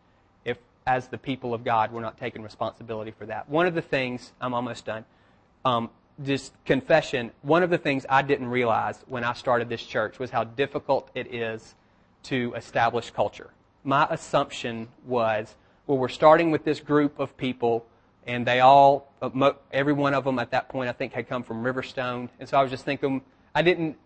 [0.45, 3.49] if, as the people of God, we're not taking responsibility for that.
[3.49, 5.05] One of the things, I'm almost done,
[5.65, 5.91] um,
[6.23, 10.31] just confession, one of the things I didn't realize when I started this church was
[10.31, 11.75] how difficult it is
[12.25, 13.51] to establish culture.
[13.83, 17.85] My assumption was, well, we're starting with this group of people,
[18.27, 21.43] and they all, uh, every one of them at that point, I think, had come
[21.43, 22.29] from Riverstone.
[22.39, 23.23] And so I was just thinking,
[23.55, 23.97] I didn't,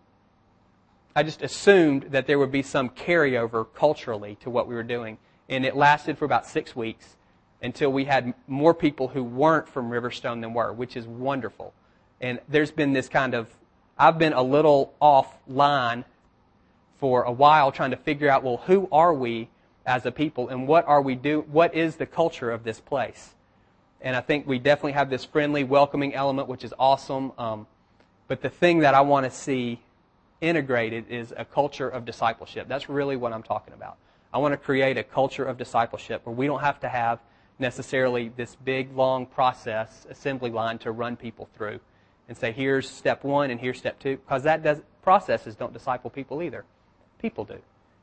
[1.17, 5.17] I just assumed that there would be some carryover culturally to what we were doing.
[5.49, 7.15] And it lasted for about six weeks
[7.59, 11.73] until we had more people who weren't from Riverstone than were, which is wonderful.
[12.21, 13.49] And there's been this kind of,
[13.97, 16.03] I've been a little offline
[16.99, 19.49] for a while trying to figure out, well, who are we
[19.87, 23.33] as a people and what are we do, what is the culture of this place?
[24.01, 27.31] And I think we definitely have this friendly, welcoming element, which is awesome.
[27.39, 27.65] Um,
[28.27, 29.79] but the thing that I want to see
[30.41, 32.67] integrated is a culture of discipleship.
[32.67, 33.97] That's really what I'm talking about.
[34.33, 37.19] I want to create a culture of discipleship where we don't have to have
[37.59, 41.79] necessarily this big, long process, assembly line to run people through
[42.27, 46.09] and say, here's step one and here's step two, because that does, processes don't disciple
[46.09, 46.65] people either.
[47.19, 47.59] People do.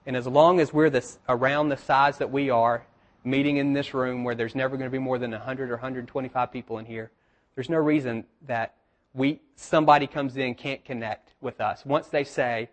[0.06, 2.84] And as long as we're this, around the size that we are,
[3.24, 6.52] meeting in this room where there's never going to be more than 100 or 125
[6.52, 7.10] people in here,
[7.54, 8.74] there's no reason that
[9.14, 11.86] we, somebody comes in can't connect with us.
[11.86, 12.68] Once they say,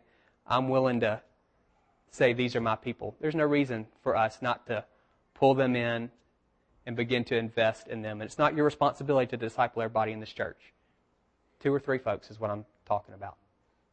[0.48, 1.22] I'm willing to
[2.10, 4.84] say these are my people, there's no reason for us not to
[5.36, 6.10] pull them in
[6.86, 8.22] and begin to invest in them.
[8.22, 10.74] And it's not your responsibility to disciple everybody in this church.
[11.60, 13.38] Two or three folks is what I'm talking about.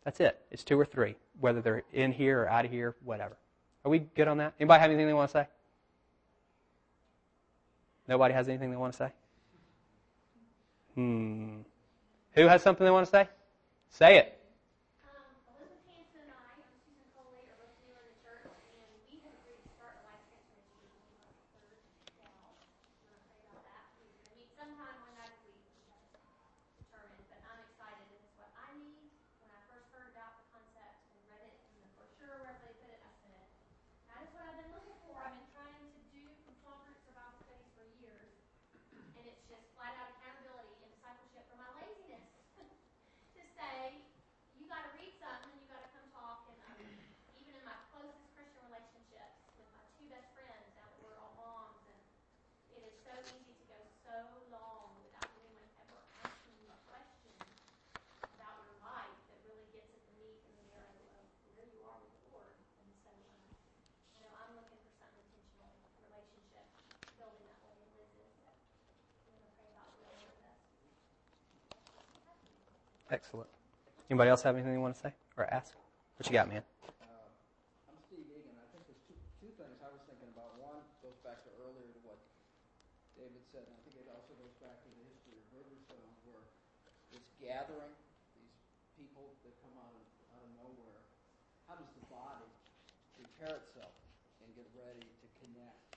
[0.04, 0.40] That's it.
[0.50, 3.36] It's two or three, whether they're in here or out of here, whatever.
[3.84, 4.54] Are we good on that?
[4.58, 5.48] Anybody have anything they want to say?
[8.08, 9.12] Nobody has anything they want to say?
[10.94, 11.58] Hmm.
[12.38, 13.28] Who has something they want to say?
[13.90, 14.37] Say it.
[73.08, 73.48] Excellent.
[74.12, 75.72] Anybody else have anything they want to say or ask?
[76.20, 76.60] What you got, man?
[76.60, 77.08] Uh,
[77.88, 78.52] I'm Steve Egan.
[78.60, 80.52] I think there's two, two things I was thinking about.
[80.60, 82.20] One goes back to earlier to what
[83.16, 86.44] David said, and I think it also goes back to the history of Riverstone, where
[87.08, 87.96] this gathering,
[88.36, 88.52] these
[89.00, 90.04] people that come out of,
[90.36, 91.00] out of nowhere,
[91.64, 92.44] how does the body
[93.16, 93.96] prepare itself
[94.44, 95.96] and get ready to connect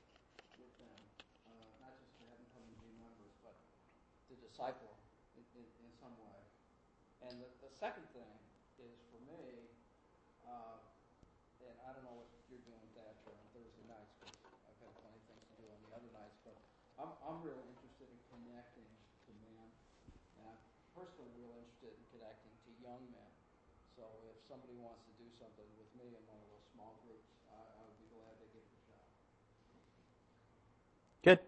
[0.56, 1.00] with them?
[1.44, 3.56] Uh, not just to have them come and be members, but
[4.32, 4.96] to disciple
[5.36, 6.40] in, in, in some way.
[7.22, 8.30] And the, the second thing
[8.78, 9.42] is for me,
[10.46, 10.78] uh,
[11.66, 14.38] and I don't know what you're doing with that on Thursday nights, because
[14.70, 16.54] I've got plenty of things to do on the other nights, but
[17.02, 19.66] I'm, I'm really interested in connecting to men,
[20.38, 20.62] and I'm
[20.94, 23.32] personally real interested in connecting to young men.
[23.98, 27.34] So if somebody wants to do something with me in one of those small groups,
[27.50, 29.10] I, I would be glad to give it a shot.
[31.26, 31.42] Good.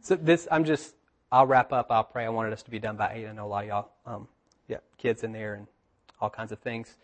[0.00, 0.96] So this, I'm just,
[1.28, 1.92] I'll wrap up.
[1.92, 2.24] I'll pray.
[2.24, 3.28] I wanted us to be done by eight.
[3.28, 4.32] I know a lot of y'all um,
[4.68, 5.66] yeah, kids in there and
[6.20, 6.94] all kinds of things.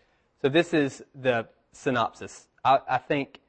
[0.41, 2.47] So this is the synopsis.
[2.65, 3.39] I, I think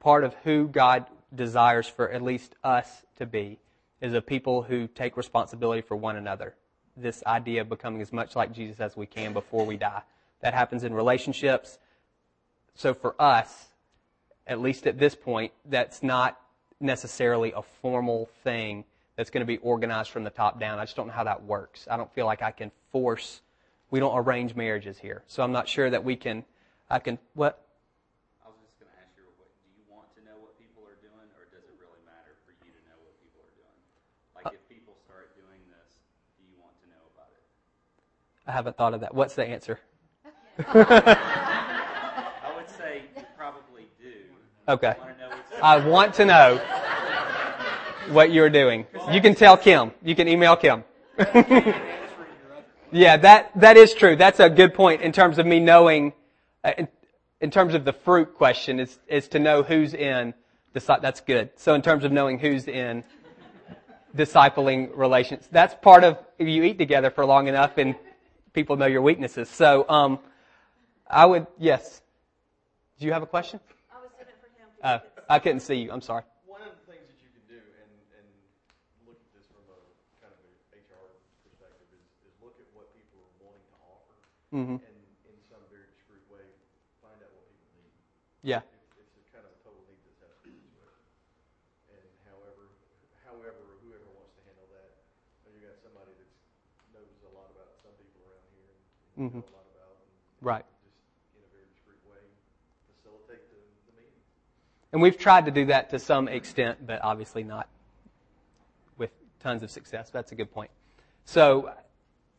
[0.00, 3.58] part of who God desires for at least us to be
[4.00, 6.54] is a people who take responsibility for one another.
[6.96, 10.02] this idea of becoming as much like Jesus as we can before we die.
[10.40, 11.78] That happens in relationships.
[12.74, 13.68] So for us,
[14.46, 16.38] at least at this point, that's not
[16.80, 18.84] necessarily a formal thing
[19.20, 20.78] that's going to be organized from the top down.
[20.78, 21.86] I just don't know how that works.
[21.90, 23.42] I don't feel like I can force.
[23.90, 26.42] We don't arrange marriages here, so I'm not sure that we can.
[26.88, 27.60] I can what?
[28.42, 30.80] I was just going to ask you, what, do you want to know what people
[30.88, 33.76] are doing, or does it really matter for you to know what people are doing?
[34.40, 36.00] Like, uh, if people start doing this,
[36.40, 37.44] do you want to know about it?
[38.48, 39.12] I haven't thought of that.
[39.12, 39.80] What's the answer?
[40.72, 44.32] I would say you probably do.
[44.64, 44.96] Okay.
[44.96, 46.79] Want to know what's I want to know
[48.10, 48.86] what you're doing.
[49.10, 49.92] You can tell Kim.
[50.02, 50.84] You can email Kim.
[52.92, 54.16] yeah, that that is true.
[54.16, 56.12] That's a good point in terms of me knowing.
[56.64, 56.88] uh, In,
[57.40, 60.34] in terms of the fruit question, is is to know who's in.
[60.74, 61.50] disci- That's good.
[61.56, 63.04] So in terms of knowing who's in
[64.16, 67.94] discipling relations, that's part of if you eat together for long enough and
[68.52, 69.48] people know your weaknesses.
[69.48, 70.18] So um,
[71.08, 72.02] I would yes.
[72.98, 73.60] Do you have a question?
[73.90, 74.68] I was doing it for him.
[74.82, 74.98] Uh,
[75.28, 75.90] I couldn't see you.
[75.92, 76.24] I'm sorry.
[76.44, 78.26] One of the things that you can do, and, and
[79.08, 79.78] look at this from a
[80.20, 81.08] kind of a HR
[81.48, 84.16] perspective, is, is look at what people are wanting to offer,
[84.50, 84.96] hmm and
[85.28, 86.44] in some very discreet way,
[87.04, 87.92] find out what people need.
[88.42, 88.64] Yeah.
[88.96, 91.04] It's, it's a kind of a total needs assessment situation.
[91.92, 92.72] And however,
[93.22, 94.90] however, whoever wants to handle that,
[95.52, 96.30] you got somebody that
[96.96, 99.44] knows a lot about some people around here, and you Mhm.
[99.44, 100.10] a lot about, and
[100.40, 100.66] Right.
[100.82, 100.96] just
[101.36, 102.24] in a very discreet way,
[102.88, 104.22] facilitate the, the meeting.
[104.92, 107.68] And we've tried to do that to some extent, but obviously not
[108.96, 110.10] with tons of success.
[110.10, 110.70] That's a good point.
[111.24, 111.70] So,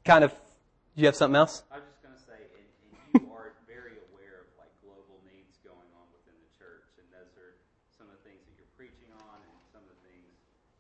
[0.04, 1.64] kind of, do you have something else?
[1.72, 5.22] I was just going to say, and, and you are very aware of like global
[5.30, 7.54] needs going on within the church, and those are
[7.94, 10.30] some of the things that you're preaching on, and some of the things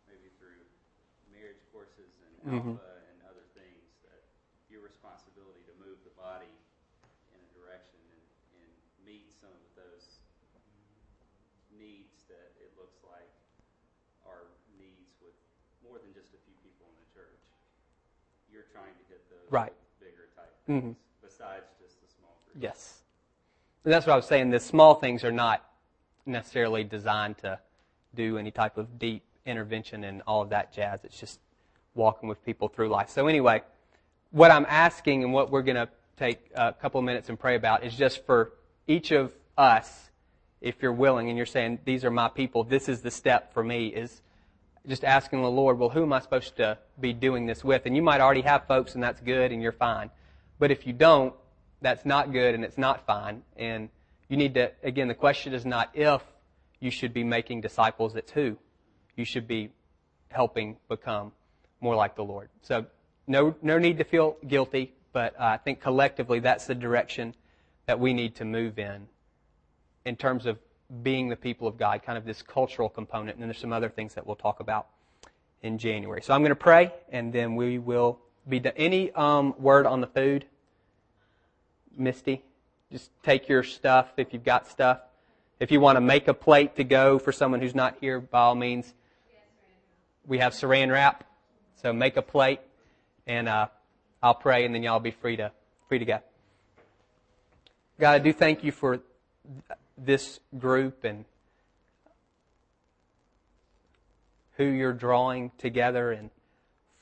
[0.09, 0.61] maybe through
[1.29, 2.75] marriage courses and Mhm.
[2.75, 4.25] alpha and other things that
[4.73, 6.49] your responsibility to move the body
[7.31, 8.23] in a direction and,
[8.65, 8.71] and
[9.05, 10.17] meet some of those
[11.71, 13.29] needs that it looks like
[14.27, 15.33] are needs with
[15.83, 17.41] more than just a few people in the church.
[18.51, 19.73] You're trying to hit Right.
[19.99, 20.95] bigger type Mhm.
[21.21, 22.63] besides just the small group.
[22.63, 23.03] Yes.
[23.83, 24.51] And that's what I was saying.
[24.51, 25.67] The small things are not
[26.25, 27.59] necessarily designed to
[28.13, 31.03] do any type of deep intervention and all of that jazz.
[31.03, 31.39] It's just
[31.95, 33.09] walking with people through life.
[33.09, 33.63] So anyway,
[34.29, 37.55] what I'm asking and what we're going to take a couple of minutes and pray
[37.55, 38.53] about is just for
[38.87, 40.11] each of us,
[40.61, 43.63] if you're willing and you're saying, these are my people, this is the step for
[43.63, 44.21] me, is
[44.87, 47.85] just asking the Lord, well, who am I supposed to be doing this with?
[47.85, 50.09] And you might already have folks and that's good and you're fine.
[50.59, 51.33] But if you don't,
[51.81, 53.43] that's not good and it's not fine.
[53.57, 53.89] And
[54.27, 56.21] you need to, again, the question is not if
[56.79, 58.57] you should be making disciples, it's who
[59.15, 59.69] you should be
[60.29, 61.31] helping become
[61.79, 62.49] more like the Lord.
[62.61, 62.85] So
[63.27, 67.35] no, no need to feel guilty, but uh, I think collectively that's the direction
[67.85, 69.07] that we need to move in,
[70.05, 70.57] in terms of
[71.03, 73.35] being the people of God, kind of this cultural component.
[73.35, 74.87] And then there's some other things that we'll talk about
[75.61, 76.21] in January.
[76.21, 78.73] So I'm going to pray, and then we will be done.
[78.75, 80.45] Any um, word on the food?
[81.97, 82.43] Misty,
[82.91, 84.99] just take your stuff if you've got stuff.
[85.59, 88.39] If you want to make a plate to go for someone who's not here, by
[88.39, 88.93] all means.
[90.25, 91.23] We have saran wrap,
[91.81, 92.59] so make a plate,
[93.27, 93.67] and uh,
[94.21, 95.51] I'll pray, and then y'all be free to
[95.87, 96.19] free to go.
[97.99, 98.99] God, I do thank you for
[100.03, 101.25] this group and
[104.57, 106.29] who you're drawing together and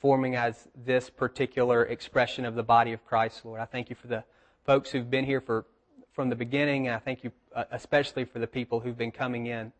[0.00, 3.60] forming as this particular expression of the body of Christ, Lord.
[3.60, 4.24] I thank you for the
[4.64, 5.64] folks who've been here for
[6.12, 9.46] from the beginning, and I thank you uh, especially for the people who've been coming
[9.46, 9.72] in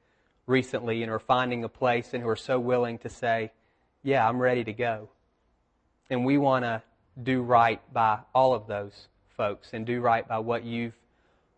[0.46, 3.52] recently and are finding a place and who are so willing to say,
[4.02, 5.08] "Yeah, I'm ready to go."
[6.08, 6.82] And we want to
[7.22, 10.96] do right by all of those folks and do right by what you've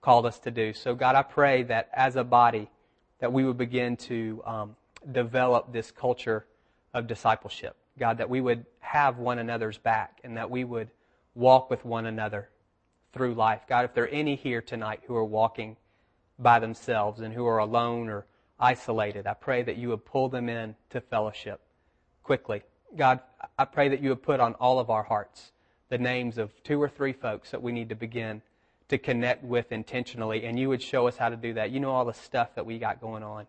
[0.03, 0.75] called us to do.
[0.75, 2.69] So, God, I pray that as a body,
[3.21, 4.77] that we would begin to um,
[5.11, 6.45] develop this culture
[6.93, 7.77] of discipleship.
[7.99, 10.91] God, that we would have one another's back and that we would
[11.35, 12.49] walk with one another
[13.13, 13.63] through life.
[13.69, 15.77] God, if there are any here tonight who are walking
[16.39, 18.27] by themselves and who are alone or
[18.59, 21.61] isolated, I pray that you would pull them in to fellowship
[22.23, 22.63] quickly.
[22.97, 23.21] God,
[23.59, 25.53] I pray that you would put on all of our hearts
[25.91, 28.43] the names of two or three folks that we need to begin
[28.93, 31.71] to connect with intentionally, and you would show us how to do that.
[31.71, 33.47] You know all the stuff that we got going on,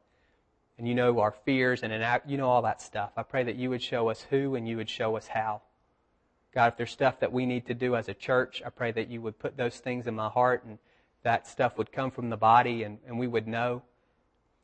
[0.78, 1.91] and you know our fears and
[2.26, 3.12] you know all that stuff.
[3.18, 5.62] I pray that you would show us who and you would show us how.
[6.54, 9.10] God, if there's stuff that we need to do as a church, I pray that
[9.10, 10.78] you would put those things in my heart and
[11.24, 13.82] that stuff would come from the body and, and we would know.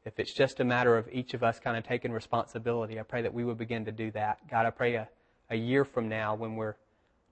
[0.06, 3.22] If it's just a matter of each of us kind of taking responsibility, I pray
[3.24, 4.50] that we would begin to do that.
[4.50, 5.10] God, I pray a,
[5.50, 6.76] a year from now when we're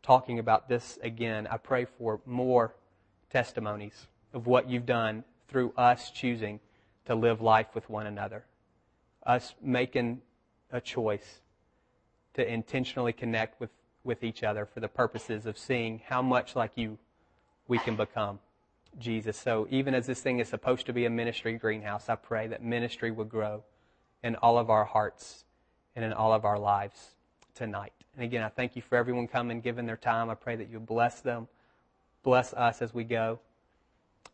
[0.04, 1.48] talking about this again.
[1.48, 2.74] I pray for more
[3.30, 6.60] testimonies of what you've done through us choosing
[7.06, 8.44] to live life with one another,
[9.26, 10.22] us making
[10.72, 11.40] a choice
[12.34, 13.70] to intentionally connect with,
[14.04, 16.98] with each other for the purposes of seeing how much like you
[17.68, 18.40] we can become.
[19.00, 19.38] Jesus.
[19.38, 22.64] So even as this thing is supposed to be a ministry greenhouse, I pray that
[22.64, 23.64] ministry would grow
[24.24, 25.46] in all of our hearts
[25.96, 27.16] and in all of our lives
[27.54, 27.94] tonight.
[28.16, 30.30] And again, I thank you for everyone coming, giving their time.
[30.30, 31.48] I pray that you bless them,
[32.28, 33.40] bless us as we go.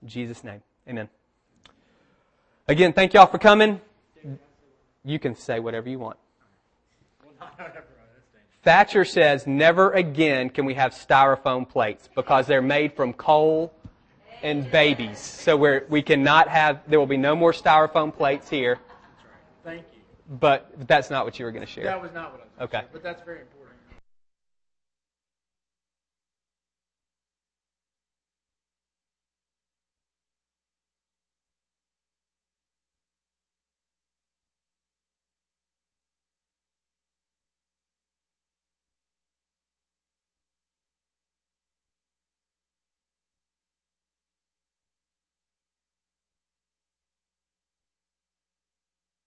[0.01, 1.09] In Jesus' name, amen.
[2.67, 3.79] Again, thank y'all for coming.
[5.05, 6.17] You can say whatever you want.
[8.63, 13.71] Thatcher says, never again can we have styrofoam plates because they're made from coal
[14.41, 15.19] and babies.
[15.19, 18.79] So we're, we cannot have, there will be no more styrofoam plates here.
[19.63, 20.01] Thank you.
[20.39, 21.83] But that's not what you were going to share.
[21.83, 22.69] That was not what I was.
[22.69, 22.85] Okay.
[22.91, 23.52] But that's very important.